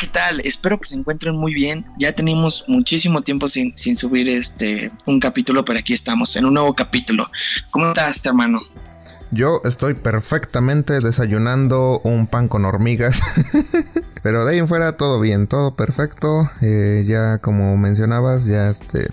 [0.00, 0.40] ¿qué tal?
[0.44, 1.84] Espero que se encuentren muy bien.
[1.98, 6.54] Ya tenemos muchísimo tiempo sin, sin subir este un capítulo, pero aquí estamos en un
[6.54, 7.30] nuevo capítulo.
[7.70, 8.60] ¿Cómo estás, hermano?
[9.30, 13.20] Yo estoy perfectamente desayunando un pan con hormigas.
[14.22, 16.50] pero de ahí en fuera todo bien, todo perfecto.
[16.62, 19.08] Eh, ya como mencionabas, ya este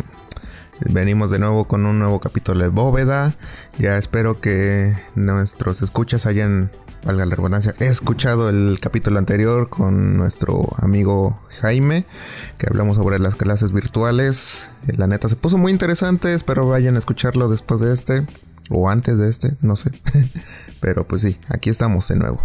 [0.80, 3.36] venimos de nuevo con un nuevo capítulo de bóveda.
[3.78, 6.72] Ya espero que nuestros escuchas hayan
[7.04, 12.06] valga la redundancia, he escuchado el capítulo anterior con nuestro amigo Jaime,
[12.58, 14.72] que hablamos sobre las clases virtuales.
[14.98, 18.26] La neta se puso muy interesante, espero vayan a escucharlo después de este,
[18.70, 19.92] o antes de este, no sé.
[20.80, 22.42] Pero pues sí, aquí estamos de nuevo.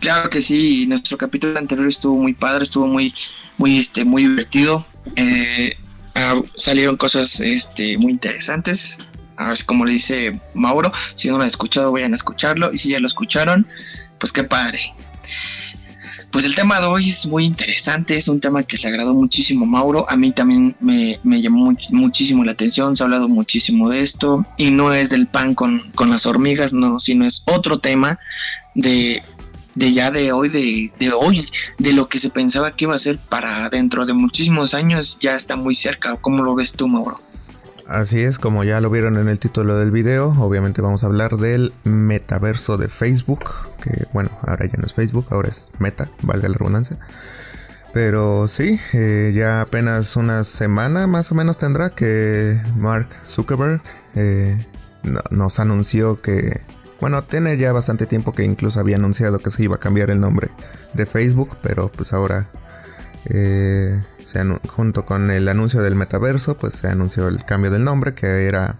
[0.00, 3.12] Claro que sí, nuestro capítulo anterior estuvo muy padre, estuvo muy,
[3.56, 4.86] muy, este, muy divertido.
[5.16, 5.76] Eh,
[6.14, 11.42] ah, salieron cosas este, muy interesantes a ver como le dice Mauro, si no lo
[11.42, 12.72] han escuchado, vayan a escucharlo.
[12.72, 13.66] Y si ya lo escucharon,
[14.18, 14.80] pues qué padre.
[16.30, 19.64] Pues el tema de hoy es muy interesante, es un tema que le agradó muchísimo
[19.64, 24.02] a Mauro, a mí también me, llamó muchísimo la atención, se ha hablado muchísimo de
[24.02, 28.18] esto y no es del pan con, las hormigas, no, sino es otro tema
[28.74, 29.22] de,
[29.74, 31.42] de ya de hoy, de, de, hoy,
[31.78, 35.34] de lo que se pensaba que iba a ser para dentro de muchísimos años, ya
[35.34, 37.18] está muy cerca, ¿cómo lo ves tú Mauro?
[37.88, 41.38] Así es, como ya lo vieron en el título del video, obviamente vamos a hablar
[41.38, 43.46] del metaverso de Facebook,
[43.82, 46.98] que bueno, ahora ya no es Facebook, ahora es Meta, valga la redundancia.
[47.94, 53.80] Pero sí, eh, ya apenas una semana más o menos tendrá que Mark Zuckerberg
[54.14, 54.66] eh,
[55.30, 56.60] nos anunció que,
[57.00, 60.20] bueno, tiene ya bastante tiempo que incluso había anunciado que se iba a cambiar el
[60.20, 60.50] nombre
[60.92, 62.50] de Facebook, pero pues ahora
[63.28, 64.00] eh,
[64.68, 68.78] junto con el anuncio del metaverso, pues se anunció el cambio del nombre, que era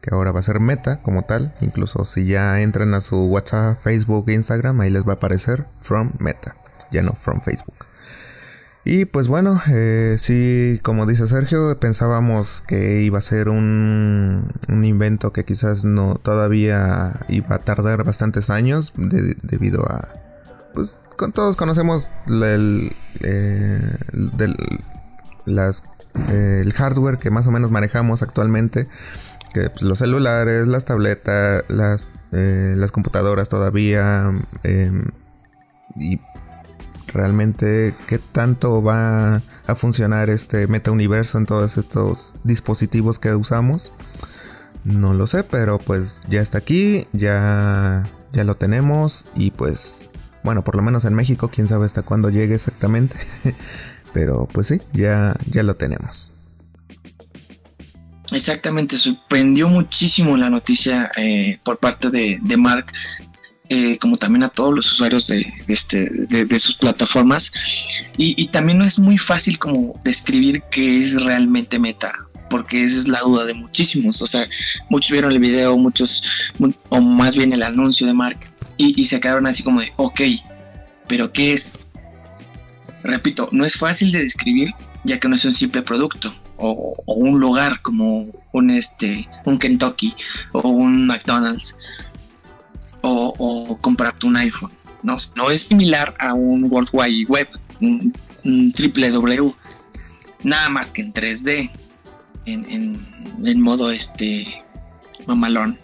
[0.00, 1.54] que ahora va a ser Meta como tal.
[1.60, 6.12] Incluso si ya entran a su WhatsApp, Facebook, Instagram, ahí les va a aparecer From
[6.18, 6.56] Meta,
[6.92, 7.86] ya no From Facebook.
[8.84, 14.84] Y pues bueno, eh, sí, como dice Sergio, pensábamos que iba a ser un, un
[14.84, 20.23] invento que quizás no todavía iba a tardar bastantes años debido a
[20.74, 23.96] pues con todos conocemos el, eh,
[25.46, 28.88] eh, el hardware que más o menos manejamos actualmente.
[29.52, 34.32] Que pues, los celulares, las tabletas, las, eh, las computadoras todavía.
[34.64, 35.02] Em,
[35.94, 36.20] y
[37.12, 43.92] realmente qué tanto va a funcionar este meta universo en todos estos dispositivos que usamos.
[44.82, 50.10] No lo sé, pero pues ya está aquí, ya, ya lo tenemos y pues
[50.44, 53.16] bueno, por lo menos en México, quién sabe hasta cuándo llegue exactamente.
[54.12, 56.30] Pero pues sí, ya, ya lo tenemos.
[58.30, 62.86] Exactamente, sorprendió muchísimo la noticia eh, por parte de, Mark,
[63.68, 67.52] eh, como también a todos los usuarios de, este, de, sus plataformas.
[68.16, 72.12] Y, y, también no es muy fácil como describir qué es realmente Meta,
[72.48, 74.22] porque esa es la duda de muchísimos.
[74.22, 74.48] O sea,
[74.90, 76.52] muchos vieron el video, muchos,
[76.88, 80.20] o más bien el anuncio de Mark, y, se quedaron así como de, ok,
[81.08, 81.78] pero ¿qué es?
[83.02, 84.74] Repito, no es fácil de describir
[85.04, 90.14] ya que no es un simple producto o, un lugar como un, este, un Kentucky
[90.52, 91.76] o un McDonald's
[93.02, 94.72] o, comprarte un iPhone.
[95.02, 97.48] No, no es similar a un World Wide Web,
[97.82, 99.52] un, triple W,
[100.42, 101.70] nada más que en 3D,
[102.46, 104.64] en, en, en modo este
[105.26, 105.78] mamalón.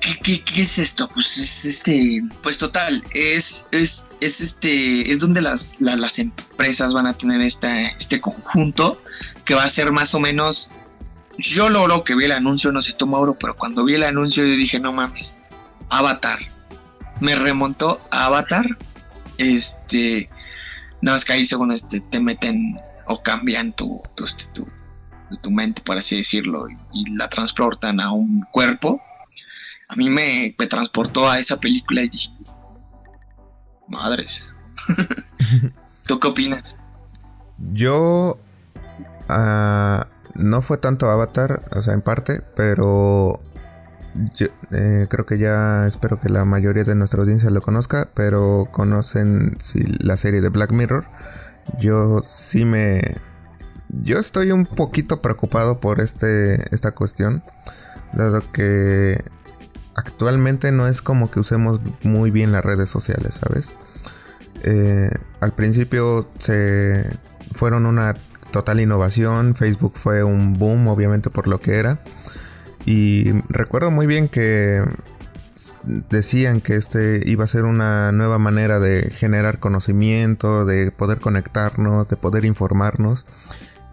[0.00, 1.08] ¿Qué, es esto?
[1.08, 7.06] Pues es este, pues total, es, es, es este, es donde las, las empresas van
[7.06, 9.02] a tener esta, este conjunto
[9.44, 10.70] que va a ser más o menos.
[11.38, 14.44] Yo lo que vi el anuncio, no sé tú, Mauro, pero cuando vi el anuncio
[14.44, 15.36] yo dije, no mames,
[15.90, 16.38] Avatar.
[17.20, 18.78] Me remontó a Avatar.
[19.36, 20.30] Este,
[21.02, 24.66] nada más que ahí según este, te meten o cambian tu, tu, este, tu,
[25.42, 29.00] tu mente, por así decirlo, y la transportan a un cuerpo
[29.90, 32.30] a mí me, transportó a esa película y dije,
[33.88, 34.54] madres.
[36.06, 36.76] ¿Tú qué opinas?
[37.72, 38.38] Yo
[39.28, 43.40] ah, no fue tanto Avatar, o sea, en parte, pero
[44.70, 49.58] eh, creo que ya espero que la mayoría de nuestra audiencia lo conozca, pero conocen
[49.98, 51.06] la serie de Black Mirror.
[51.80, 53.16] Yo sí me...
[53.88, 57.42] Yo estoy un poquito preocupado por este, esta cuestión,
[58.12, 59.20] dado que
[59.94, 63.76] actualmente no es como que usemos muy bien las redes sociales, ¿sabes?
[64.62, 65.10] Eh,
[65.40, 67.10] al principio se
[67.52, 68.14] fueron una
[68.50, 72.00] total innovación, Facebook fue un boom obviamente por lo que era.
[72.86, 74.84] Y recuerdo muy bien que
[75.84, 82.08] decían que este iba a ser una nueva manera de generar conocimiento, de poder conectarnos,
[82.08, 83.26] de poder informarnos.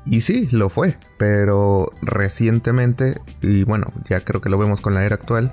[0.06, 5.04] Y sí, lo fue, pero recientemente, y bueno, ya creo que lo vemos con la
[5.04, 5.52] era actual,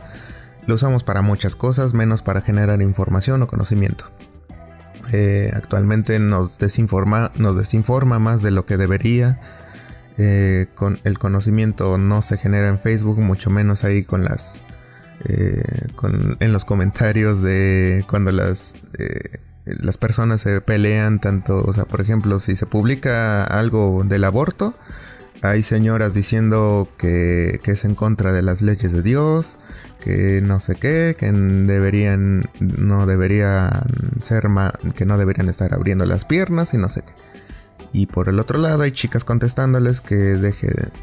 [0.66, 4.10] lo usamos para muchas cosas, menos para generar información o conocimiento.
[5.12, 7.30] Eh, actualmente nos desinforma,
[8.18, 9.40] más de lo que debería.
[10.16, 14.62] Eh, con el conocimiento no se genera en Facebook, mucho menos ahí con las
[15.24, 15.62] eh,
[16.38, 18.74] en los comentarios de cuando las
[19.64, 24.74] las personas se pelean tanto, o sea, por ejemplo, si se publica algo del aborto,
[25.42, 29.58] hay señoras diciendo que, es en contra de las leyes de Dios,
[30.04, 33.70] que no sé qué, que deberían, no deberían
[34.20, 34.44] ser,
[34.94, 37.12] que no deberían estar abriendo las piernas y no sé qué.
[37.92, 40.52] Y por el otro lado hay chicas contestándoles que,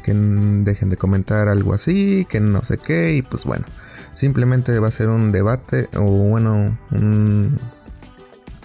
[0.04, 3.64] que dejen de comentar algo así, que no sé qué, y pues bueno,
[4.12, 6.78] simplemente va a ser un debate o bueno,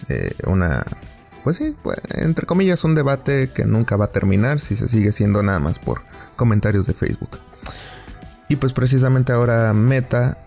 [0.09, 0.83] eh, una,
[1.43, 5.11] pues sí, pues, entre comillas, un debate que nunca va a terminar si se sigue
[5.11, 6.01] siendo nada más por
[6.35, 7.39] comentarios de Facebook.
[8.49, 10.39] Y pues precisamente ahora Meta,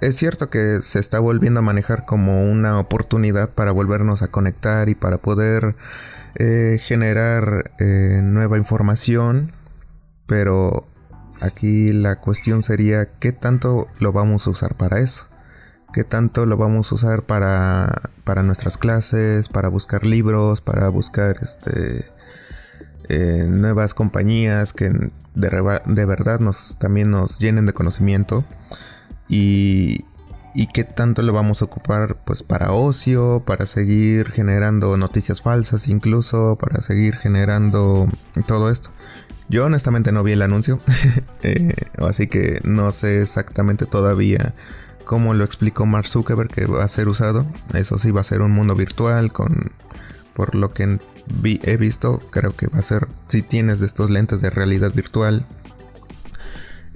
[0.00, 4.88] es cierto que se está volviendo a manejar como una oportunidad para volvernos a conectar
[4.88, 5.74] y para poder
[6.36, 9.52] eh, generar eh, nueva información,
[10.26, 10.86] pero
[11.40, 15.30] aquí la cuestión sería qué tanto lo vamos a usar para eso
[15.92, 21.36] qué tanto lo vamos a usar para, para nuestras clases, para buscar libros, para buscar
[21.42, 22.04] este
[23.48, 28.44] nuevas compañías que de, verdad nos también nos llenen de conocimiento
[29.28, 30.04] y,
[30.54, 35.88] y qué tanto lo vamos a ocupar pues para ocio, para seguir generando noticias falsas
[35.88, 38.08] incluso, para seguir generando
[38.46, 38.90] todo esto.
[39.48, 40.78] Yo honestamente no vi el anuncio,
[41.42, 44.54] eh, así que no sé exactamente todavía
[45.10, 47.44] como lo explicó Mark Zuckerberg que va a ser usado.
[47.74, 49.72] Eso sí va a ser un mundo virtual con
[50.34, 50.98] por lo que
[51.42, 55.46] he visto, creo que va a ser si tienes de estos lentes de realidad virtual.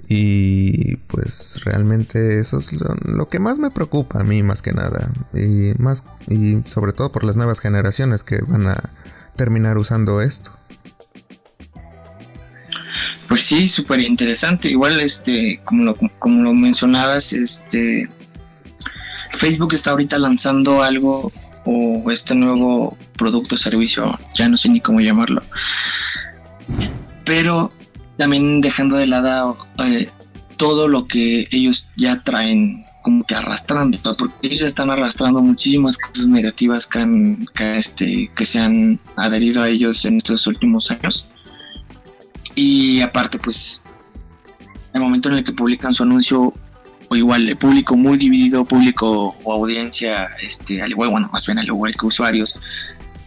[0.07, 5.11] Y pues realmente eso es lo, que más me preocupa a mí más que nada.
[5.33, 8.93] Y más y sobre todo por las nuevas generaciones que van a
[9.35, 10.51] terminar usando esto.
[13.27, 14.69] Pues sí, súper interesante.
[14.69, 18.07] Igual, este, como lo, como lo mencionabas, este,
[19.37, 21.31] Facebook está ahorita lanzando algo
[21.65, 25.41] o este nuevo producto o servicio, ya no sé ni cómo llamarlo,
[27.25, 27.71] pero
[28.17, 30.09] también dejando de lado eh,
[30.57, 36.27] todo lo que ellos ya traen como que arrastrando, porque ellos están arrastrando muchísimas cosas
[36.27, 41.27] negativas que, que, este, que se han adherido a ellos en estos últimos años.
[42.55, 43.83] Y aparte, pues,
[44.93, 46.51] el momento en el que publican su anuncio,
[47.09, 51.59] o igual el público muy dividido, público o audiencia, este, al igual, bueno, más bien
[51.59, 52.59] al igual que usuarios,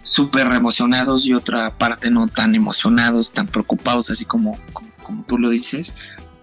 [0.02, 5.50] súper emocionados y otra parte no tan emocionados, tan preocupados, así como, como, tú lo
[5.50, 5.94] dices.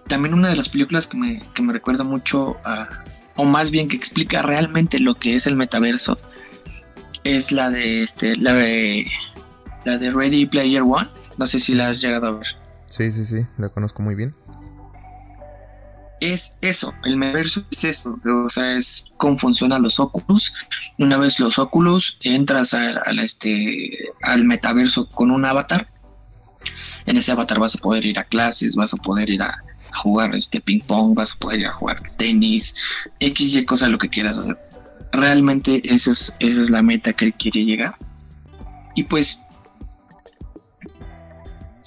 [0.06, 3.04] También una de las películas que me, que me recuerda mucho a,
[3.36, 6.18] o más bien que explica realmente lo que es el metaverso,
[7.24, 9.06] es la de este, la de
[9.84, 11.08] la de Ready Player One.
[11.38, 12.46] No sé si la has llegado a ver.
[12.86, 14.34] Sí, sí, sí, la conozco muy bien.
[16.20, 20.54] Es eso, el metaverso es eso, o sea, es cómo funcionan los óculos.
[20.98, 23.90] Una vez los óculos, entras a, este,
[24.22, 25.88] al metaverso con un avatar.
[27.04, 29.54] En ese avatar vas a poder ir a clases, vas a poder ir a,
[29.96, 32.74] jugar este ping pong, vas a poder ir a jugar tenis,
[33.20, 34.58] X y cosa lo que quieras hacer.
[35.12, 37.96] Realmente eso es, esa es la meta que él quiere llegar.
[38.94, 39.42] Y pues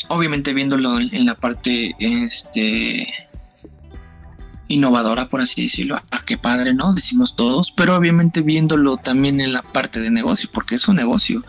[0.09, 3.07] obviamente viéndolo en, la parte este
[4.69, 5.97] innovadora, por así decirlo.
[5.97, 6.93] A qué padre, ¿no?
[6.93, 11.43] Decimos todos, pero obviamente viéndolo también en la parte de negocio, porque es un negocio.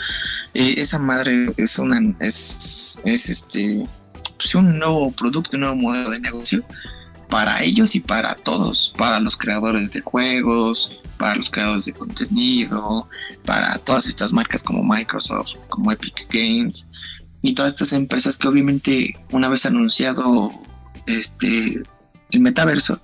[0.54, 3.86] Eh, esa madre es una, es, es este,
[4.36, 6.64] pues un nuevo producto, un nuevo modelo de negocio
[7.28, 13.08] para ellos y para todos, para los creadores de juegos, para los creadores de contenido,
[13.44, 16.90] para todas estas marcas como Microsoft, como Epic Games,
[17.42, 20.50] y todas estas empresas que obviamente una vez anunciado
[21.06, 21.82] este
[22.30, 23.00] el metaverso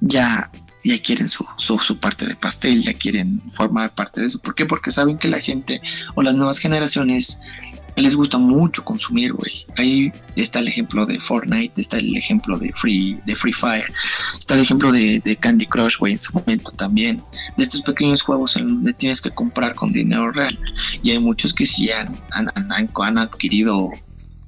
[0.00, 0.50] ya
[0.84, 4.38] ya quieren su, su, parte de pastel, ya quieren formar parte de eso.
[4.38, 4.66] ¿Por qué?
[4.66, 5.80] Porque saben que la gente
[6.14, 7.40] o las nuevas generaciones
[7.96, 9.66] les gusta mucho consumir, güey.
[9.76, 13.92] Ahí está el ejemplo de Fortnite, está el ejemplo de Free, de Free Fire,
[14.38, 17.22] está el ejemplo de, Candy Crush, güey, en su momento también.
[17.56, 20.58] De estos pequeños juegos en donde tienes que comprar con dinero real.
[21.02, 23.90] Y hay muchos que sí han, han, han, adquirido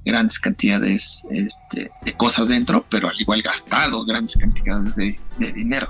[0.07, 5.89] grandes cantidades este, de cosas dentro, pero al igual gastado grandes cantidades de, de dinero.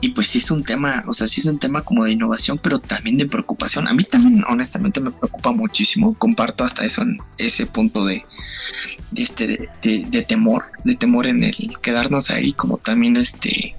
[0.00, 2.58] y pues sí es un tema, o sea, sí es un tema como de innovación,
[2.58, 3.88] pero también de preocupación.
[3.88, 6.14] A mí también, honestamente, me preocupa muchísimo.
[6.14, 8.22] Comparto hasta eso en ese punto de,
[9.16, 13.74] este, de, temor, de temor en el quedarnos ahí, como también este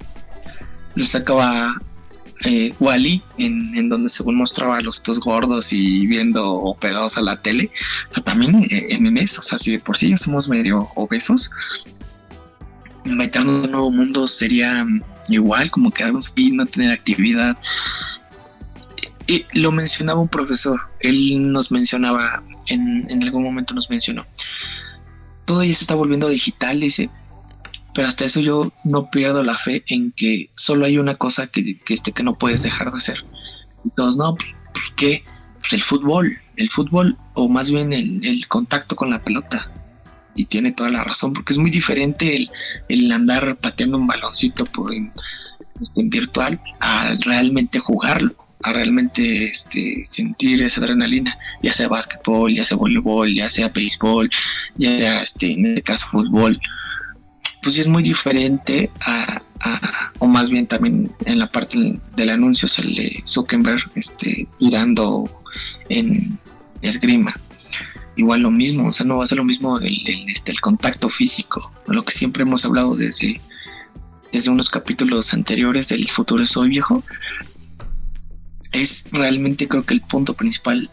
[0.94, 1.80] lo sacaba
[2.44, 7.22] eh, Wally, en, en, donde según mostraba a los dos gordos y viendo pegados a
[7.22, 7.70] la tele.
[8.10, 10.88] O sea, también en, en eso, o sea, si de por sí ya somos medio
[10.94, 11.50] obesos,
[13.04, 14.84] meternos en un nuevo mundo sería
[15.28, 17.56] igual, como quedarnos aquí, no tener actividad.
[19.26, 24.24] Y lo mencionaba un profesor, él nos mencionaba, en, en algún momento nos mencionó,
[25.46, 27.10] todo ya se está volviendo digital, dice,
[27.96, 31.78] pero hasta eso yo no pierdo la fe en que solo hay una cosa que,
[31.80, 33.24] que, este, que no puedes dejar de hacer.
[33.86, 35.24] Entonces, no, pues, pues ¿qué?
[35.60, 39.72] Pues el fútbol, el fútbol, o más bien el, el contacto con la pelota
[40.34, 42.46] y tiene toda la razón, porque es muy diferente
[42.90, 45.10] el, andar pateando un baloncito por en,
[45.80, 52.66] este, virtual a realmente jugarlo, a realmente este, sentir esa adrenalina, ya sea básquetbol, ya
[52.66, 54.28] sea voleibol, ya sea béisbol,
[54.76, 56.60] ya sea este, en este caso fútbol.
[57.66, 59.42] Pues es muy diferente a,
[60.20, 61.76] o más bien también en la parte
[62.14, 65.28] del anuncio el de Zuckerberg este, tirando
[65.88, 66.38] en
[66.80, 67.34] esgrima
[68.14, 71.08] igual lo mismo, o sea, no va a ser lo mismo el, este, el contacto
[71.08, 73.40] físico, lo que siempre hemos hablado desde,
[74.32, 77.02] desde unos capítulos anteriores del futuro soy viejo.
[78.70, 80.88] Es realmente creo que el punto principal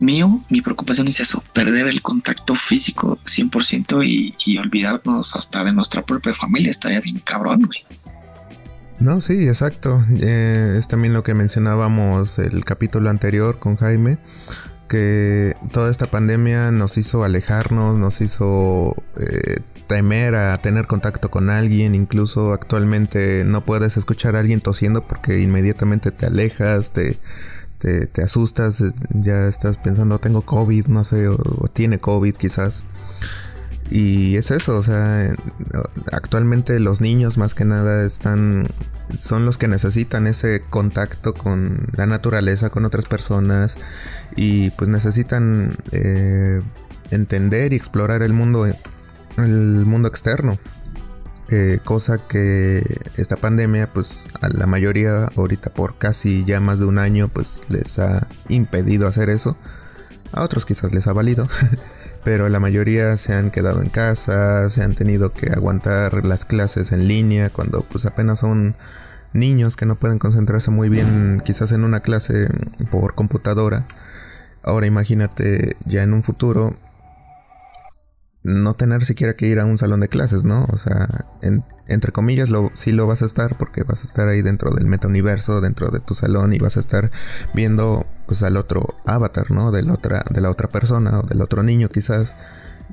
[0.00, 5.72] mío, mi preocupación es eso, perder el contacto físico 100% y, y olvidarnos hasta de
[5.72, 7.84] nuestra propia familia, estaría bien cabrón, güey.
[8.98, 10.04] No, sí, exacto.
[10.18, 14.18] Eh, es también lo que mencionábamos el capítulo anterior con Jaime
[14.88, 21.50] que toda esta pandemia nos hizo alejarnos, nos hizo eh, temer a tener contacto con
[21.50, 27.18] alguien, incluso actualmente no puedes escuchar a alguien tosiendo porque inmediatamente te alejas, te,
[27.78, 31.36] te, asustas, ya estás pensando tengo COVID, no sé, o
[31.72, 32.84] tiene COVID quizás.
[33.90, 35.32] Y es eso, o sea,
[36.10, 38.68] actualmente los niños más que nada están,
[39.20, 43.78] son los que necesitan ese contacto con la naturaleza, con otras personas
[44.34, 46.62] y pues necesitan eh,
[47.12, 48.66] entender y explorar el mundo,
[49.36, 50.58] el mundo externo.
[51.48, 52.82] Eh, cosa que
[53.16, 57.60] esta pandemia pues a la mayoría ahorita por casi ya más de un año pues
[57.68, 59.56] les ha impedido hacer eso.
[60.32, 61.48] A otros quizás les ha valido.
[62.26, 66.90] pero la mayoría se han quedado en casa, se han tenido que aguantar las clases
[66.90, 68.74] en línea cuando pues apenas son
[69.32, 72.48] niños que no pueden concentrarse muy bien quizás en una clase
[72.90, 73.86] por computadora.
[74.64, 76.76] Ahora imagínate ya en un futuro
[78.46, 80.66] no tener siquiera que ir a un salón de clases, ¿no?
[80.72, 81.26] O sea,
[81.88, 84.86] entre comillas, lo, sí lo vas a estar porque vas a estar ahí dentro del
[84.86, 87.10] metauniverso, dentro de tu salón y vas a estar
[87.54, 89.72] viendo pues al otro avatar, ¿no?
[89.72, 92.36] De la otra, de la otra persona o del otro niño quizás.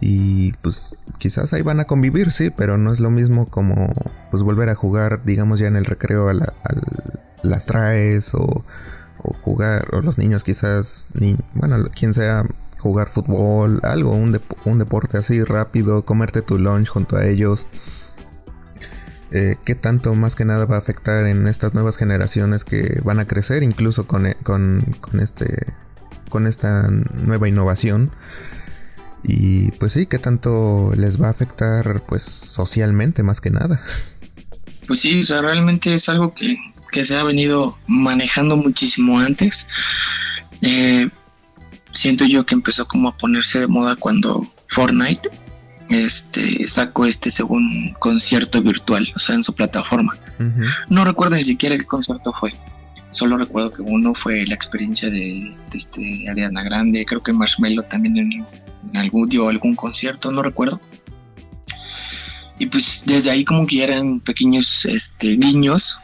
[0.01, 3.93] Y pues quizás ahí van a convivir, sí, pero no es lo mismo como
[4.31, 6.33] pues volver a jugar, digamos ya en el recreo a,
[7.43, 8.65] las traes o,
[9.19, 12.43] o, jugar, o los niños quizás, ni, bueno, quien sea,
[12.83, 17.65] jugar fútbol, algo, un, un deporte así rápido, comerte tu lunch junto a ellos.
[19.31, 23.19] Eh, ¿Qué tanto más que nada va a afectar en estas nuevas generaciones que van
[23.19, 25.73] a crecer incluso con, eh, con, con, este,
[26.29, 28.11] con esta nueva innovación?
[29.23, 33.81] Y pues sí, ¿qué tanto les va a afectar pues socialmente más que nada?
[34.87, 36.57] Pues sí, o sea, realmente es algo que,
[36.91, 39.67] que se ha venido manejando muchísimo antes.
[40.61, 41.09] Eh,
[41.93, 45.29] siento yo que empezó como a ponerse de moda cuando Fortnite
[45.89, 50.17] este sacó este según concierto virtual, o sea, en su plataforma.
[50.89, 52.53] No recuerdo ni siquiera qué concierto fue.
[53.11, 58.17] Solo recuerdo que uno fue la experiencia de, este Ariana Grande, creo que Marshmello también
[58.17, 58.45] en,
[58.95, 60.81] algún dio algún concierto, no recuerdo.
[62.59, 65.97] Y pues desde ahí como que eran pequeños este, guiños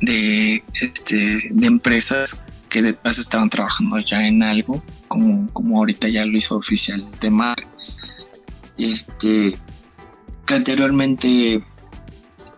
[0.00, 2.43] de, este, de empresas
[2.74, 7.30] que detrás estaban trabajando ya en algo, como, como ahorita ya lo hizo oficial de
[7.30, 7.56] Mar.
[8.76, 9.56] Este,
[10.44, 11.64] que anteriormente,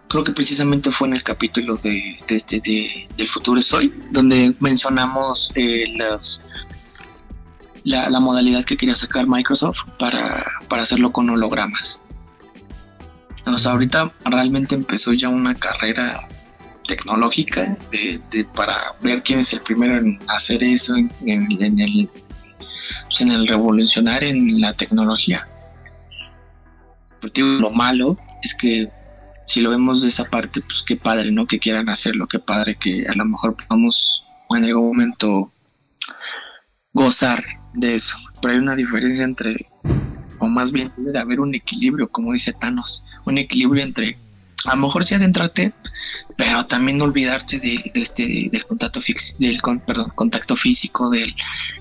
[0.09, 4.57] creo que precisamente fue en el capítulo de, este, de, del futuro es hoy, donde
[4.61, 5.85] mencionamos eh,
[7.85, 12.01] la, la, modalidad que quería sacar Microsoft para, para hacerlo con hologramas.
[13.45, 16.27] O ahorita realmente empezó ya una carrera
[16.87, 22.11] tecnológica de, para ver quién es el primero en hacer eso, en, el,
[23.03, 25.49] pues, en el revolucionar en la tecnología.
[27.21, 28.89] Porque lo malo es que
[29.47, 31.47] si lo vemos de esa parte, pues qué padre, ¿no?
[31.47, 35.53] Que quieran hacerlo, qué padre que a lo mejor podamos en algún momento
[36.93, 37.43] gozar
[37.75, 38.17] de eso.
[38.41, 39.69] Pero hay una diferencia entre,
[40.39, 44.19] o más bien debe haber un equilibrio, como dice Thanos, un equilibrio entre
[44.67, 45.73] a lo mejor sí adentrarte,
[46.37, 49.01] pero también olvidarte de, este del contacto
[49.39, 51.35] del perdón, contacto físico, del,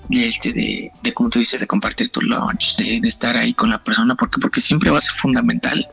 [0.08, 3.82] de este de como tú dices, de compartir tu lunch, de, estar ahí con la
[3.82, 5.86] persona, porque porque siempre va a ser fundamental.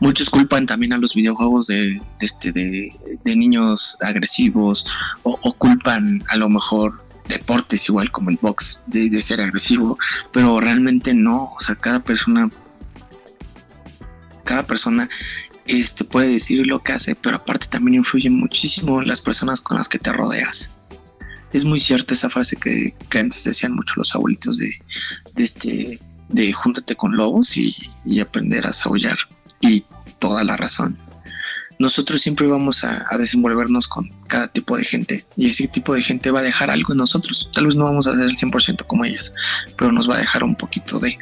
[0.00, 2.90] Muchos culpan también a los videojuegos de, este de,
[3.24, 4.86] niños agresivos
[5.22, 9.98] o, o, culpan a lo mejor deportes igual como el box de, de ser agresivo,
[10.32, 12.50] pero realmente no, o sea, cada persona
[14.44, 15.08] cada persona
[15.66, 19.88] este, puede decir lo que hace, pero aparte también influye muchísimo las personas con las
[19.88, 20.70] que te rodeas.
[21.52, 24.74] Es muy cierta esa frase que, antes decían mucho los abuelitos de,
[25.36, 25.98] este
[26.30, 27.74] de júntate con lobos y,
[28.06, 29.16] y aprender a saullar.
[29.60, 29.84] Y
[30.18, 30.96] toda la razón.
[31.78, 36.02] Nosotros siempre vamos a, a, desenvolvernos con cada tipo de gente y ese tipo de
[36.02, 37.50] gente va a dejar algo en nosotros.
[37.52, 39.34] Tal vez no vamos a ser el 100% como ellas,
[39.76, 41.18] pero nos va a dejar un poquito de...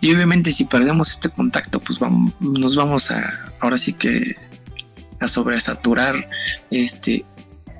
[0.00, 3.22] Y obviamente si perdemos este contacto, pues vamos, nos vamos a,
[3.60, 4.36] ahora sí que,
[5.20, 6.28] a sobresaturar
[6.70, 7.24] este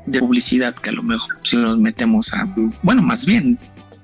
[0.06, 2.48] de publicidad que a lo mejor si nos metemos a,
[2.82, 3.58] bueno, más bien,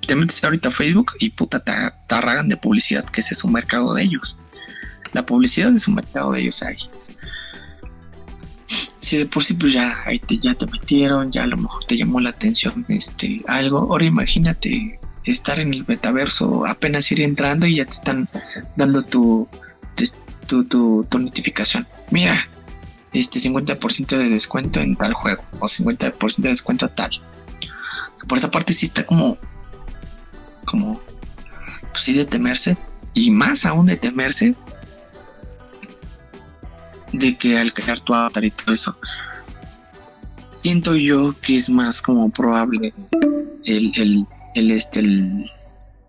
[0.06, 1.73] te metes ahorita a Facebook y puta, te,
[2.06, 4.38] te de publicidad, que ese es un mercado de ellos.
[5.12, 6.76] La publicidad es un mercado de ellos ahí.
[9.00, 11.84] Si de por sí pues ya ahí te, ya te metieron, ya a lo mejor
[11.87, 14.99] te llamó la atención este algo, ahora imagínate
[15.32, 18.28] estar en el metaverso, apenas ir entrando y ya te están
[18.76, 19.48] dando tu,
[20.46, 21.86] tu, tu, notificación.
[22.10, 22.48] Mira,
[23.12, 27.10] este 50% de descuento en tal juego o 50% de descuento tal.
[28.28, 29.36] Por esa parte sí está como,
[30.64, 31.00] como,
[31.92, 32.76] pues de temerse
[33.12, 34.54] y más aún de temerse
[37.12, 38.98] de que al crear tu avatar y todo eso,
[40.52, 42.92] siento yo que es más como probable
[43.64, 45.50] el, el el este, el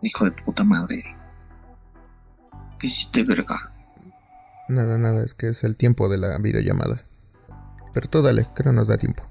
[0.01, 1.03] hijo de puta madre.
[2.79, 3.73] ¿Qué hiciste, verga?
[4.67, 7.03] Nada, nada, es que es el tiempo de la videollamada.
[7.93, 9.23] Pero tú dale, que no nos da tiempo.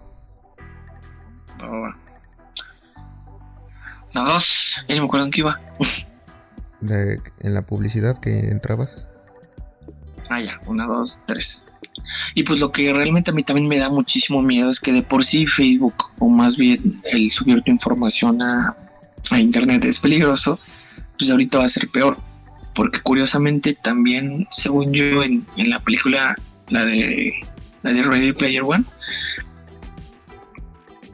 [1.60, 1.98] va.
[4.14, 5.60] La dos, ya no me acuerdo en qué iba.
[6.88, 9.08] en la publicidad que entrabas.
[10.30, 11.64] Ah, ya, una, dos, tres.
[12.34, 15.02] Y pues lo que realmente a mí también me da muchísimo miedo es que de
[15.02, 18.76] por sí Facebook, o más bien el subir tu información a
[19.30, 20.58] a Internet es peligroso,
[21.18, 22.18] pues ahorita va a ser peor.
[22.74, 26.34] Porque curiosamente también, según yo, en, la película,
[26.68, 27.32] la de,
[27.82, 28.84] la de Ready Player One,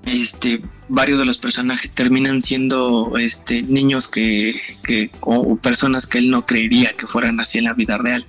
[0.07, 6.31] este, varios de los personajes terminan siendo este, niños que, que o, personas que él
[6.31, 8.25] no creería que fueran así en la vida real.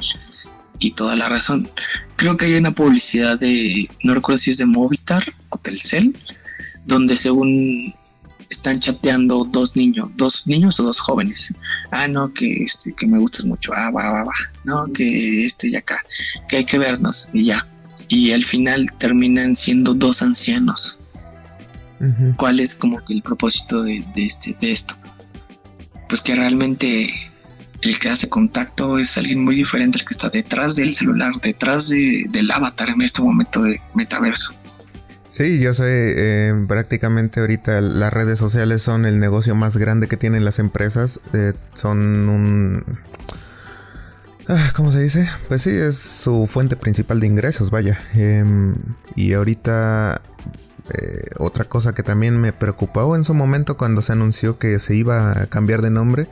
[0.79, 1.69] Y toda la razón.
[2.15, 6.17] Creo que hay una publicidad de, no recuerdo si es de Movistar o Telcel,
[6.85, 7.93] donde según
[8.51, 11.53] están chateando dos niños, dos niños o dos jóvenes.
[11.91, 13.71] Ah, no, que este, que me gustas mucho.
[13.73, 14.33] Ah, va, va, va.
[14.65, 15.97] No, que estoy acá,
[16.47, 17.67] que hay que vernos y ya.
[18.09, 20.97] Y al final terminan siendo dos ancianos.
[22.35, 24.95] ¿Cuál es como que el propósito de, este, de esto?
[26.09, 27.13] Pues que realmente
[27.81, 31.89] el que hace contacto es alguien muy diferente al que está detrás del celular, detrás
[31.89, 34.53] del avatar en este momento de metaverso.
[35.31, 40.17] Sí, yo sé, eh, prácticamente ahorita las redes sociales son el negocio más grande que
[40.17, 41.21] tienen las empresas.
[41.31, 42.83] Eh, son un...
[44.49, 45.29] Ah, ¿Cómo se dice?
[45.47, 47.97] Pues sí, es su fuente principal de ingresos, vaya.
[48.13, 48.75] Em,
[49.15, 50.21] y ahorita
[50.89, 54.97] eh, otra cosa que también me preocupó en su momento cuando se anunció que se
[54.97, 56.27] iba a cambiar de nombre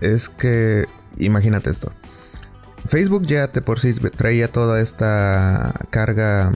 [0.00, 1.92] es que, imagínate esto,
[2.86, 6.50] Facebook ya te por sí traía toda esta carga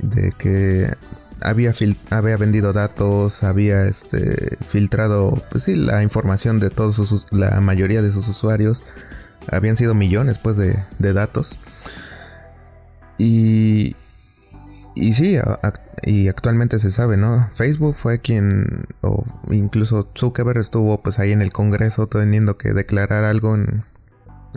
[0.00, 0.92] de que
[1.40, 1.72] había,
[2.10, 8.02] había vendido datos, había este, filtrado pues sí, la información de todos sus, la mayoría
[8.02, 8.82] de sus usuarios.
[9.50, 11.58] Habían sido millones pues de, datos.
[13.16, 13.96] Y,
[14.94, 15.38] y sí,
[16.02, 17.48] y actualmente se sabe, ¿no?
[17.54, 23.24] Facebook fue quien, o incluso Zuckerberg estuvo pues ahí en el Congreso teniendo que declarar
[23.24, 23.84] algo en,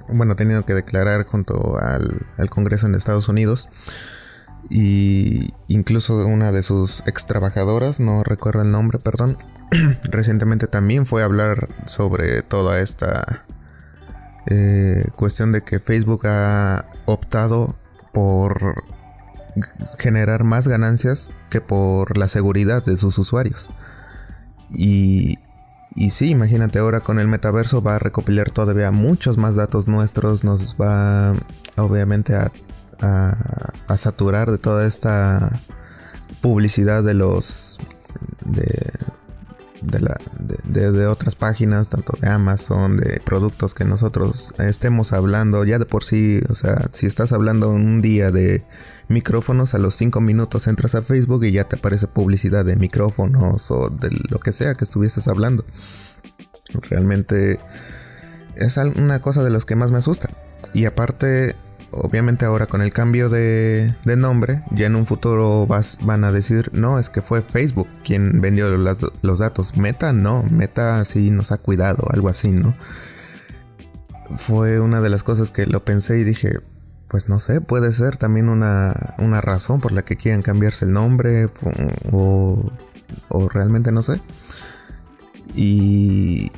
[0.09, 3.69] bueno, teniendo que declarar junto al, al Congreso en Estados Unidos
[4.73, 9.37] y incluso una de sus ex trabajadoras, no recuerdo el nombre, perdón,
[10.03, 13.43] recientemente también fue a hablar sobre toda esta
[14.47, 17.75] eh, cuestión de que Facebook ha optado
[18.13, 18.85] por
[19.99, 23.69] generar más ganancias que por la seguridad de sus usuarios.
[24.69, 25.37] Y
[25.93, 30.45] Y sí, imagínate ahora con el metaverso va a recopilar todavía muchos más datos nuestros,
[30.45, 31.33] nos va
[31.75, 32.53] obviamente a,
[33.01, 35.59] a, saturar de toda esta
[36.41, 37.77] publicidad de los
[38.45, 38.91] de,
[39.81, 46.03] de, otras páginas, tanto de Amazon, de productos que nosotros estemos hablando, ya de por
[46.03, 48.63] sí, o sea, si estás hablando un día de
[49.07, 53.71] micrófonos, a los 5 minutos entras a Facebook y ya te aparece publicidad de micrófonos
[53.71, 55.65] o de lo que sea que estuvieses hablando.
[56.89, 57.59] Realmente
[58.55, 60.29] es una cosa de los que más me asusta.
[60.73, 61.55] Y aparte,
[61.91, 66.69] obviamente ahora con el cambio de, nombre, ya en un futuro vas, van a decir,
[66.73, 69.77] no, es que fue Facebook quien vendió los datos.
[69.77, 72.73] Meta no, Meta sí nos ha cuidado, algo así, ¿no?
[74.35, 76.59] Fue una de las cosas que lo pensé y dije,
[77.09, 80.93] pues no sé, puede ser también una, una razón por la que quieran cambiarse el
[80.93, 81.49] nombre
[82.11, 82.71] o,
[83.27, 84.21] o realmente no sé.
[85.53, 86.51] Y,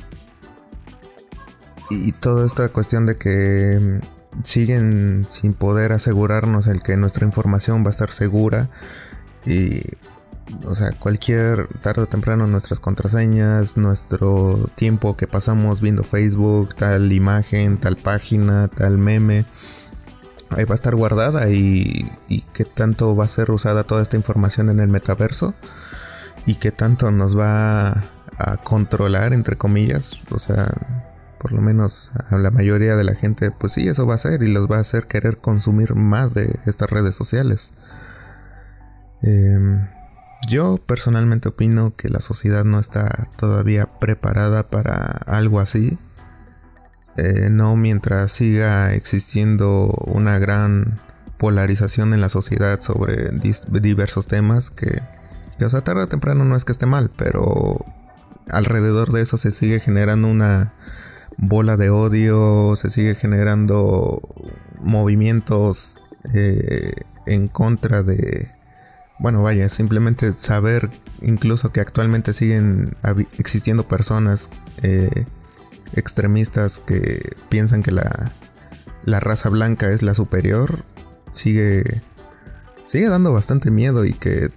[1.90, 4.00] y toda esta cuestión de que
[4.42, 8.70] siguen sin poder asegurarnos el que nuestra información va a estar segura
[9.46, 9.82] y
[10.66, 17.12] o sea, cualquier tarde o temprano nuestras contraseñas, nuestro tiempo que pasamos viendo Facebook, tal
[17.12, 19.46] imagen, tal página, tal meme,
[20.50, 24.16] ahí va a estar guardada y, y qué tanto va a ser usada toda esta
[24.16, 25.54] información en el metaverso
[26.46, 28.04] y qué tanto nos va
[28.38, 30.68] a controlar, entre comillas, o sea,
[31.44, 34.42] por lo menos a la mayoría de la gente, pues sí, eso va a ser
[34.42, 37.74] y los va a hacer querer consumir más de estas redes sociales.
[39.20, 39.86] Em,
[40.48, 45.98] yo personalmente opino que la sociedad no está todavía preparada para algo así.
[47.18, 50.94] Eh, no mientras siga existiendo una gran
[51.36, 53.32] polarización en la sociedad sobre
[53.82, 55.02] diversos temas que,
[55.58, 57.84] que, o sea, tarde o temprano no es que esté mal, pero
[58.48, 60.72] alrededor de eso se sigue generando una
[61.36, 64.20] bola de odio, se sigue generando
[64.80, 65.98] movimientos
[66.32, 66.92] eh,
[67.26, 68.50] en contra de,
[69.18, 70.90] bueno, vaya, simplemente saber
[71.22, 72.96] incluso que actualmente siguen
[73.38, 74.50] existiendo personas
[74.82, 75.26] eh,
[75.94, 78.32] extremistas que piensan que la,
[79.04, 80.84] la raza blanca es la superior,
[81.32, 82.02] sigue,
[82.84, 84.50] sigue dando bastante miedo y que,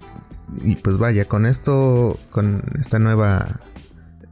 [0.62, 3.60] y pues vaya, con esto, con esta nueva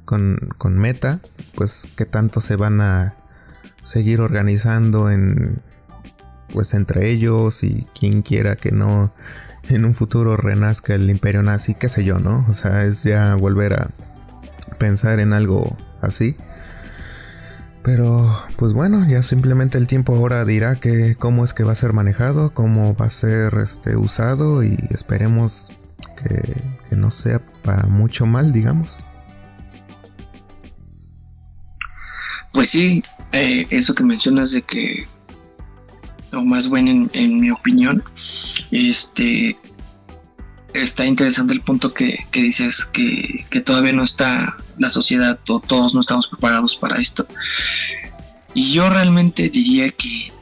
[0.07, 1.21] con, con Meta,
[1.55, 3.15] pues qué tanto se van a
[3.83, 5.61] seguir organizando en
[6.53, 9.13] pues entre ellos y quien quiera que no
[9.69, 12.47] en un futuro renazca el imperio nazi, qué sé yo, ¿no?
[12.49, 13.91] O sea, es ya volver a
[14.79, 16.37] pensar en algo así.
[17.83, 21.77] Pero pues bueno, ya simplemente el tiempo ahora dirá que cómo es que va a
[21.77, 25.73] ser manejado, cómo va a ser este usado y esperemos
[26.17, 29.05] que, que no sea para mucho mal, digamos.
[32.57, 35.07] Pues sí, eh, eso que mencionas de que,
[36.33, 38.03] o más bien en, mi opinión,
[38.71, 39.59] este
[40.73, 46.01] está interesante el punto que, dices que, todavía no está la sociedad, o todos no
[46.01, 47.27] estamos preparados para esto.
[48.55, 50.33] Y yo realmente diría que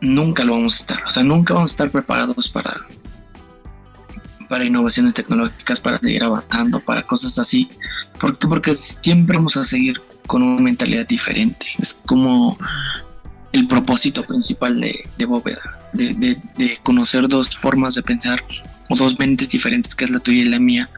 [0.00, 2.72] nunca lo vamos a estar, o sea, nunca vamos a estar preparados para,
[4.48, 7.68] para innovaciones tecnológicas, para seguir avanzando, para cosas así.
[8.20, 11.66] ¿Por Porque siempre vamos a seguir con una mentalidad diferente.
[11.78, 12.58] Es como
[13.52, 16.40] el propósito principal de, Bóveda, de,
[16.82, 18.44] conocer dos formas de pensar
[18.90, 20.90] o dos mentes diferentes, que es la tuya y la mía,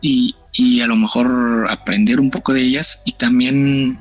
[0.00, 0.34] y,
[0.82, 3.98] a lo mejor aprender un poco de ellas y también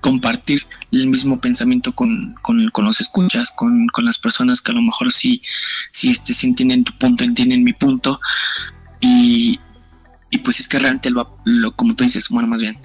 [0.00, 2.34] compartir el mismo pensamiento con,
[2.76, 5.42] los escuchas, con, las personas que a lo mejor sí,
[5.90, 8.20] sí, este, sí entienden tu punto, entienden mi punto,
[9.00, 9.58] y,
[10.30, 12.78] y pues es que realmente lo, lo, como tú dices, bueno, más bien,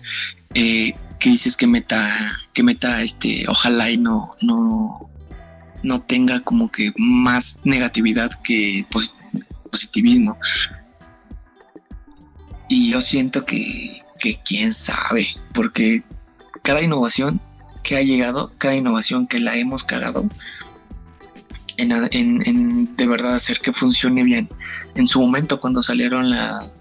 [0.54, 2.06] eh, que dices que meta,
[2.54, 5.10] que meta, este, ojalá y no, no,
[5.82, 8.86] no tenga como que más negatividad que
[9.72, 10.38] positivismo.
[12.70, 16.04] Y yo siento que, que quién sabe, porque
[16.62, 17.42] cada innovación
[17.84, 20.30] que ha llegado, cada innovación que la hemos cagado,
[21.78, 24.50] en, de verdad hacer que funcione bien.
[24.96, 26.32] En su momento, cuando salieron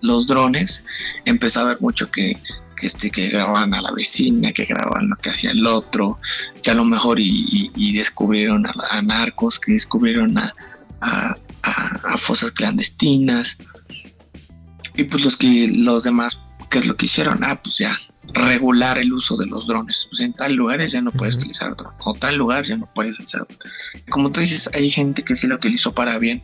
[0.02, 0.84] los drones,
[1.24, 2.38] empezó a haber mucho que,
[2.76, 6.18] que, este, que grababan a la vecina, que grababan lo que hacía el otro,
[6.62, 10.54] que a lo mejor y, descubrieron a, narcos, que descubrieron a,
[11.00, 11.36] a,
[12.18, 13.56] fosas clandestinas.
[14.96, 17.42] Y pues los que los demás, ¿qué es lo que hicieron?
[17.42, 17.96] Ah, pues ya,
[18.32, 20.06] regular el uso de los drones.
[20.10, 23.20] Pues en tal lugares ya no puedes utilizar drone, o tal lugar ya no puedes
[23.20, 23.46] hacer.
[24.10, 26.42] Como tú dices, hay gente que sí lo utilizó para bien.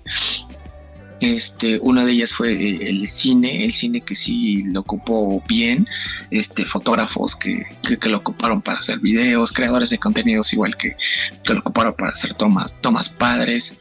[1.21, 5.85] Este, una de ellas fue eh, el cine, el cine que sí lo ocupó bien,
[6.31, 10.97] este, fotógrafos que, que, lo ocuparon para hacer videos, creadores de contenidos igual que,
[11.43, 13.77] que lo ocuparon para hacer tomas, tomas padres.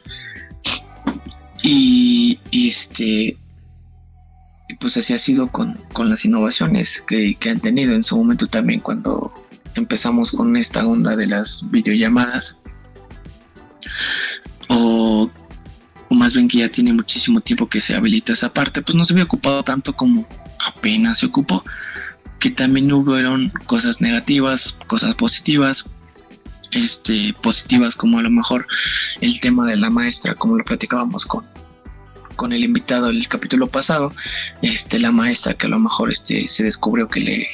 [1.62, 3.36] Y, este,
[4.80, 8.46] pues así ha sido con, con las innovaciones que, que, han tenido en su momento
[8.46, 9.32] también cuando
[9.74, 12.62] empezamos con esta onda de las videollamadas.
[14.68, 15.30] O
[16.08, 19.04] o más bien que ya tiene muchísimo tiempo que se habilita esa parte, pues no
[19.04, 20.26] se había ocupado tanto como
[20.66, 21.64] apenas se ocupó,
[22.38, 25.84] que también hubieron cosas negativas, cosas positivas,
[26.72, 28.66] este, positivas como a lo mejor
[29.20, 31.46] el tema de la maestra, como lo platicábamos con,
[32.38, 34.14] con el invitado el capítulo pasado,
[34.62, 37.48] este, la maestra que a lo mejor este, se descubrió que le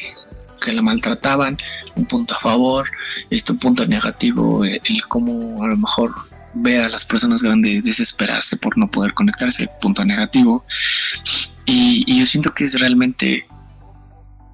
[0.60, 1.58] que la maltrataban,
[1.96, 2.90] un punto a favor,
[3.30, 6.10] este un punto negativo, el, el cómo a lo mejor
[6.54, 10.64] ver a las personas grandes desesperarse por no poder conectarse, punto negativo.
[11.66, 13.46] Y, yo siento que es realmente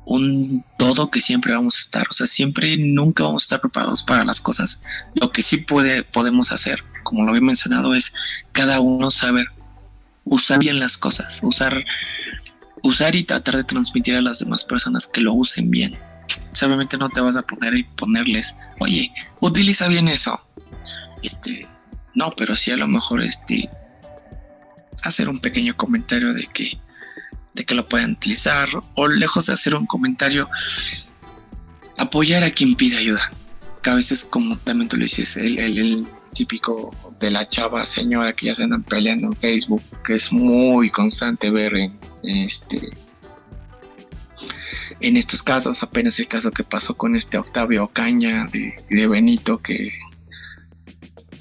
[0.07, 4.03] un todo que siempre vamos a estar, o sea, siempre nunca vamos a estar preparados
[4.03, 4.83] para las cosas.
[5.15, 8.13] Lo que sí puede, podemos hacer, como lo había mencionado, es
[8.53, 9.47] cada uno saber
[10.31, 11.85] usar bien las cosas, usar,
[12.83, 15.99] usar y tratar de transmitir a las demás personas que lo usen bien.
[16.63, 20.41] obviamente no te vas a poner y ponerles, oye, utiliza bien eso.
[21.23, 21.67] Este,
[22.15, 23.69] no, pero sí a lo mejor este
[25.03, 26.79] hacer un pequeño comentario de que
[27.55, 30.49] de que lo puedan utilizar o lejos de hacer un comentario
[31.99, 33.33] apoyar a quien pide ayuda.
[33.83, 36.91] Que a veces como también tú lo dices, el, típico
[37.21, 41.51] de la chava señora que ya se andan peleando en Facebook, que es muy constante
[41.51, 42.91] ver en este
[45.01, 49.59] en estos casos, apenas el caso que pasó con este Octavio Caña de, de Benito
[49.59, 49.91] que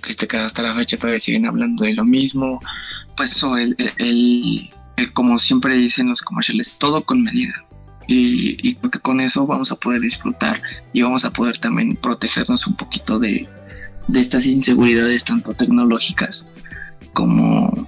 [0.08, 2.60] este, que hasta la fecha todavía siguen hablando de lo mismo.
[3.16, 4.72] Pues eso, el, el,
[5.14, 7.54] como siempre dicen los comerciales, todo con medida.
[8.08, 10.62] Y, y, creo que con eso vamos a poder disfrutar
[10.94, 13.48] y vamos a poder también protegernos un poquito de,
[14.10, 16.48] de estas inseguridades tanto tecnológicas
[17.14, 17.88] como,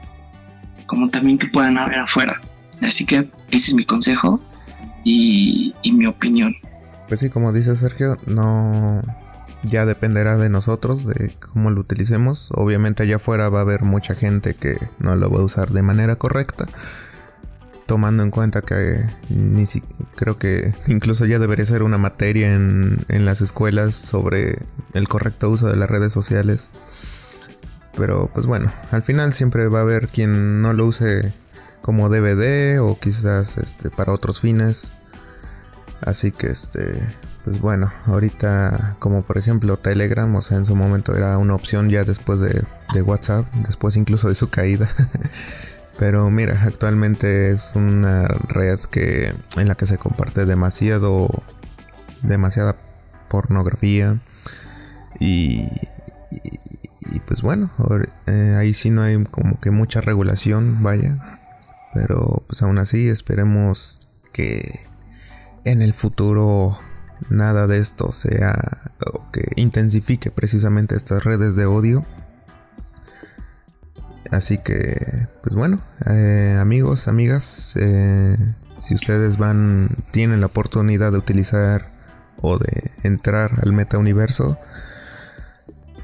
[0.85, 2.39] como también que puedan haber afuera.
[2.81, 4.39] Así que ese es mi consejo
[5.03, 6.55] y, y mi opinión.
[7.07, 9.01] Pues sí, como dice Sergio, no,
[9.63, 12.49] ya dependerá de nosotros, de cómo lo utilicemos.
[12.53, 15.81] Obviamente allá afuera va a haber mucha gente que no lo va a usar de
[15.81, 16.67] manera correcta.
[17.91, 19.83] Tomando en cuenta que ni si,
[20.15, 24.59] creo que incluso ya debería ser una materia en, en las escuelas sobre
[24.93, 26.69] el correcto uso de las redes sociales.
[27.97, 31.33] Pero pues bueno, al final siempre va a haber quien no lo use
[31.81, 34.93] como DVD o quizás este, para otros fines.
[35.99, 36.97] Así que este,
[37.43, 41.89] pues bueno, ahorita como por ejemplo Telegram, o sea, en su momento era una opción
[41.89, 42.63] ya después de,
[43.01, 44.89] WhatsApp, después incluso de su caída.
[46.01, 51.29] Pero mira, actualmente es una red que en la que se comparte demasiado
[52.23, 52.75] demasiada
[53.29, 54.19] pornografía
[55.19, 55.67] y,
[56.31, 57.69] y, pues bueno,
[58.25, 61.39] eh, ahí sí no hay como que mucha regulación, vaya.
[61.93, 64.01] Pero pues aún así esperemos
[64.33, 64.79] que
[65.65, 66.79] en el futuro
[67.29, 68.55] nada de esto sea
[69.05, 72.03] o que intensifique precisamente estas redes de odio.
[74.31, 78.37] Así que, pues bueno, eh, amigos, amigas, eh,
[78.79, 81.91] si ustedes van, tienen la oportunidad de utilizar
[82.37, 84.57] o de entrar al meta universo,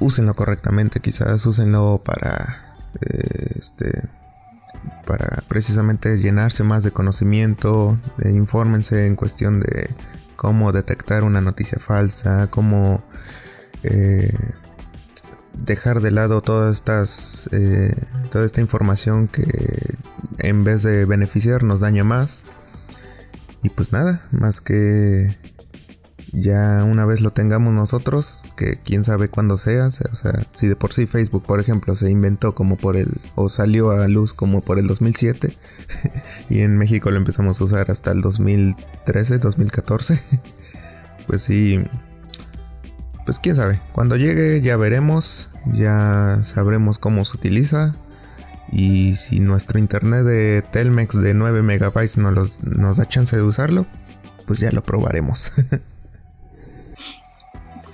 [0.01, 4.09] úsenlo correctamente, quizás úsenlo para, eh, este,
[5.05, 9.89] para precisamente llenarse más de conocimiento, infórmense en cuestión de
[10.35, 13.01] cómo detectar una noticia falsa, cómo
[15.53, 17.49] dejar de lado todas estas,
[18.27, 19.95] toda esta información que
[20.39, 22.43] en vez de beneficiar nos daña más.
[23.63, 25.35] Y pues nada, más que
[26.33, 30.75] ya una vez lo tengamos nosotros, que quién sabe cuándo sea, o sea, si de
[30.75, 34.61] por sí Facebook, por ejemplo, se inventó como por el, o salió a luz como
[34.61, 35.57] por el 2007,
[36.49, 40.19] y en México lo empezamos a usar hasta el 2013, 2014,
[41.27, 41.83] pues sí,
[43.25, 47.95] pues quién sabe, cuando llegue ya veremos, ya sabremos cómo se utiliza,
[48.71, 53.85] y si nuestro internet de Telmex de 9 megabytes nos, nos da chance de usarlo,
[54.45, 55.51] pues ya lo probaremos.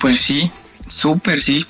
[0.03, 1.65] Pues sí, súper sí.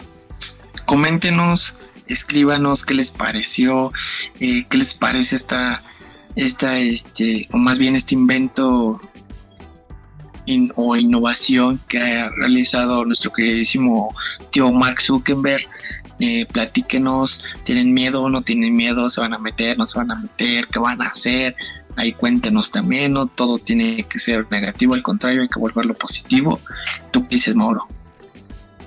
[0.87, 1.75] Coméntenos,
[2.07, 3.91] escríbanos qué les pareció,
[4.39, 5.83] eh, qué les parece esta,
[6.35, 8.99] esta, este, o más bien este invento
[10.75, 14.15] o innovación que ha realizado nuestro queridísimo
[14.51, 15.69] tío Mark Zuckerberg.
[16.23, 19.09] Eh, platíquenos, ¿tienen miedo no tienen miedo?
[19.09, 20.67] ¿Se van a meter, no se van a meter?
[20.67, 21.55] ¿Qué van a hacer?
[21.97, 26.59] Ahí cuéntenos también, no todo tiene que ser negativo, al contrario, hay que volverlo positivo.
[27.11, 27.87] ¿Tú qué dices, Mauro?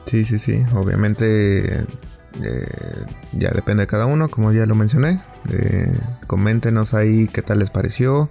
[0.06, 1.84] Sí, sí, sí, obviamente
[2.42, 5.22] eh, ya depende de cada uno, como ya lo mencioné.
[5.50, 5.94] Eh,
[6.26, 8.30] coméntenos ahí qué tal les pareció.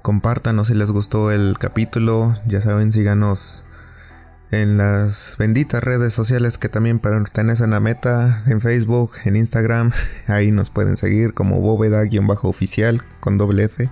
[0.00, 2.38] Compártanos si les gustó el capítulo.
[2.46, 3.64] Ya saben, síganos
[4.52, 9.92] en las benditas redes sociales que también pertenecen a Meta, en Facebook, en Instagram.
[10.28, 13.90] Ahí nos pueden seguir como bóveda-oficial con doble F.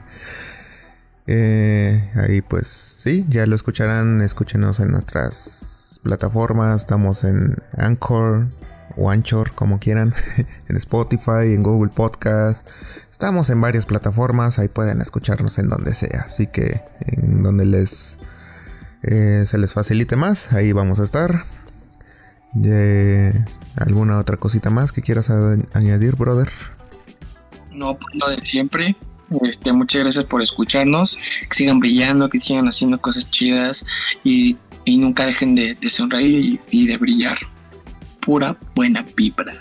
[1.26, 4.20] Eh, ahí pues sí, ya lo escucharán.
[4.20, 6.82] Escúchenos en nuestras plataformas.
[6.82, 8.48] Estamos en Anchor,
[8.96, 10.12] o Anchor, como quieran,
[10.68, 12.66] en Spotify, en Google Podcast.
[13.10, 16.24] Estamos en varias plataformas, ahí pueden escucharnos en donde sea.
[16.26, 18.18] Así que en donde les
[19.02, 21.44] eh, se les facilite más, ahí vamos a estar.
[23.76, 25.30] ¿Alguna otra cosita más que quieras
[25.72, 26.50] añadir, brother?
[27.72, 28.96] No, lo de siempre.
[29.42, 31.16] Este, muchas gracias por escucharnos.
[31.48, 33.86] Que sigan brillando, que sigan haciendo cosas chidas
[34.24, 37.38] y, nunca dejen de, sonreír y de brillar
[38.20, 39.52] pura buena vibra.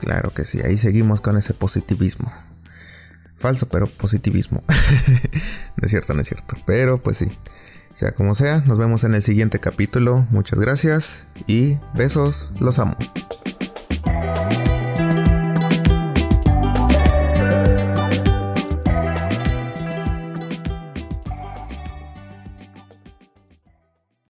[0.00, 2.32] Claro que sí, ahí seguimos con ese positivismo.
[3.36, 4.62] Falso, pero positivismo.
[5.76, 6.56] no es cierto, no es cierto.
[6.66, 7.26] Pero pues sí.
[7.94, 10.26] Sea como sea, nos vemos en el siguiente capítulo.
[10.30, 12.96] Muchas gracias y besos, los amo.